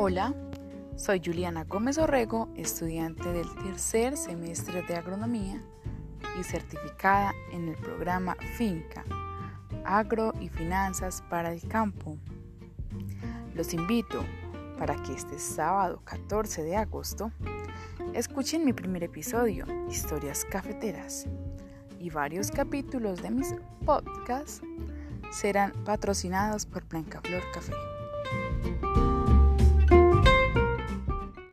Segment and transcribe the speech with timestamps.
[0.00, 0.32] Hola,
[0.94, 5.60] soy Juliana Gómez Orrego, estudiante del tercer semestre de agronomía
[6.38, 9.04] y certificada en el programa Finca,
[9.84, 12.16] Agro y Finanzas para el Campo.
[13.56, 14.24] Los invito
[14.78, 17.32] para que este sábado 14 de agosto
[18.14, 21.26] escuchen mi primer episodio, Historias Cafeteras,
[21.98, 23.52] y varios capítulos de mis
[23.84, 24.62] podcasts
[25.32, 27.72] serán patrocinados por Flor Café.